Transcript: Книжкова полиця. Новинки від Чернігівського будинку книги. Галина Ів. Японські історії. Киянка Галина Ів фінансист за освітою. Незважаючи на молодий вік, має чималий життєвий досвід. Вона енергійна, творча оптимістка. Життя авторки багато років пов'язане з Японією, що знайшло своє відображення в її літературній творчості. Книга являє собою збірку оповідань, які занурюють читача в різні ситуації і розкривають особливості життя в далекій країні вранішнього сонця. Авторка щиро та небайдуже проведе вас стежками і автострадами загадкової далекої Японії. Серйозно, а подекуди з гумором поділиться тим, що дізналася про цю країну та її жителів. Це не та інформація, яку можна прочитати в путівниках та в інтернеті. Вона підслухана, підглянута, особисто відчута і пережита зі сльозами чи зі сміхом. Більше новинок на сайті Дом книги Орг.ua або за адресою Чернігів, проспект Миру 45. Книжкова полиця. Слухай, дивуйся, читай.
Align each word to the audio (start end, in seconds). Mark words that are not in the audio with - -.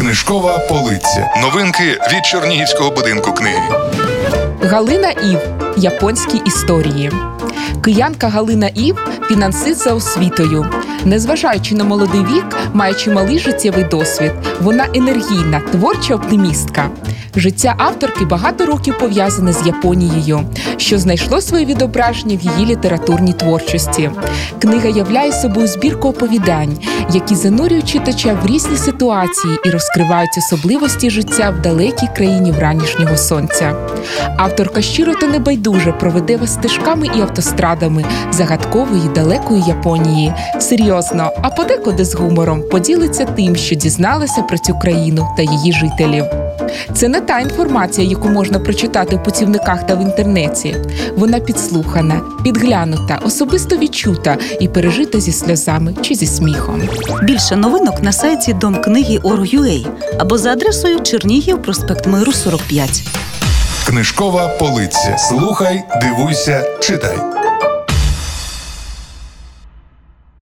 Книжкова 0.00 0.58
полиця. 0.58 1.34
Новинки 1.42 1.98
від 2.12 2.24
Чернігівського 2.24 2.90
будинку 2.90 3.32
книги. 3.32 3.62
Галина 4.62 5.10
Ів. 5.10 5.38
Японські 5.76 6.42
історії. 6.44 7.12
Киянка 7.84 8.28
Галина 8.28 8.66
Ів 8.66 8.96
фінансист 9.28 9.84
за 9.84 9.94
освітою. 9.94 10.66
Незважаючи 11.04 11.74
на 11.74 11.84
молодий 11.84 12.20
вік, 12.20 12.56
має 12.72 12.94
чималий 12.94 13.38
життєвий 13.38 13.84
досвід. 13.84 14.32
Вона 14.60 14.86
енергійна, 14.94 15.60
творча 15.72 16.14
оптимістка. 16.14 16.90
Життя 17.36 17.74
авторки 17.78 18.24
багато 18.24 18.66
років 18.66 18.98
пов'язане 18.98 19.52
з 19.52 19.66
Японією, 19.66 20.40
що 20.80 20.98
знайшло 20.98 21.40
своє 21.40 21.64
відображення 21.64 22.36
в 22.36 22.40
її 22.40 22.66
літературній 22.66 23.32
творчості. 23.32 24.10
Книга 24.58 24.88
являє 24.88 25.32
собою 25.32 25.66
збірку 25.66 26.08
оповідань, 26.08 26.78
які 27.12 27.34
занурюють 27.34 27.88
читача 27.88 28.38
в 28.42 28.46
різні 28.46 28.76
ситуації 28.76 29.58
і 29.64 29.70
розкривають 29.70 30.38
особливості 30.38 31.10
життя 31.10 31.50
в 31.50 31.62
далекій 31.62 32.08
країні 32.16 32.52
вранішнього 32.52 33.16
сонця. 33.16 33.74
Авторка 34.36 34.82
щиро 34.82 35.14
та 35.14 35.26
небайдуже 35.26 35.92
проведе 35.92 36.36
вас 36.36 36.54
стежками 36.54 37.06
і 37.16 37.20
автострадами 37.20 38.04
загадкової 38.30 39.08
далекої 39.14 39.62
Японії. 39.68 40.32
Серйозно, 40.60 41.30
а 41.42 41.50
подекуди 41.50 42.04
з 42.04 42.14
гумором 42.14 42.62
поділиться 42.70 43.24
тим, 43.24 43.56
що 43.56 43.74
дізналася 43.74 44.42
про 44.42 44.58
цю 44.58 44.78
країну 44.78 45.28
та 45.36 45.42
її 45.42 45.72
жителів. 45.72 46.39
Це 46.94 47.08
не 47.08 47.20
та 47.20 47.40
інформація, 47.40 48.08
яку 48.08 48.28
можна 48.28 48.58
прочитати 48.58 49.16
в 49.16 49.22
путівниках 49.22 49.86
та 49.86 49.94
в 49.94 50.02
інтернеті. 50.02 50.76
Вона 51.16 51.40
підслухана, 51.40 52.20
підглянута, 52.44 53.20
особисто 53.22 53.76
відчута 53.76 54.36
і 54.60 54.68
пережита 54.68 55.20
зі 55.20 55.32
сльозами 55.32 55.94
чи 56.02 56.14
зі 56.14 56.26
сміхом. 56.26 56.82
Більше 57.22 57.56
новинок 57.56 58.02
на 58.02 58.12
сайті 58.12 58.52
Дом 58.52 58.74
книги 58.74 59.18
Орг.ua 59.18 59.86
або 60.18 60.38
за 60.38 60.50
адресою 60.52 61.00
Чернігів, 61.00 61.62
проспект 61.62 62.06
Миру 62.06 62.32
45. 62.32 63.02
Книжкова 63.86 64.48
полиця. 64.48 65.16
Слухай, 65.18 65.84
дивуйся, 66.02 66.64
читай. 66.80 67.39